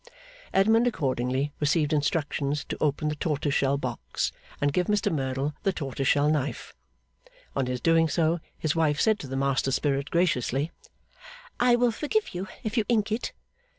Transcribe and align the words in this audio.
Edmund 0.51 0.87
accordingly 0.87 1.53
received 1.59 1.93
instructions 1.93 2.65
to 2.65 2.77
open 2.81 3.09
the 3.09 3.15
tortoise 3.15 3.53
shell 3.53 3.77
box, 3.77 4.31
and 4.59 4.73
give 4.73 4.87
Mr 4.87 5.13
Merdle 5.13 5.53
the 5.61 5.71
tortoise 5.71 6.07
shell 6.07 6.27
knife. 6.27 6.73
On 7.55 7.67
his 7.67 7.79
doing 7.79 8.09
so, 8.09 8.39
his 8.57 8.75
wife 8.75 8.99
said 8.99 9.19
to 9.19 9.27
the 9.27 9.37
master 9.37 9.69
spirit 9.69 10.09
graciously: 10.09 10.71
'I 11.59 11.75
will 11.75 11.91
forgive 11.91 12.33
you, 12.33 12.47
if 12.63 12.77
you 12.77 12.85
ink 12.89 13.11
it. 13.11 13.31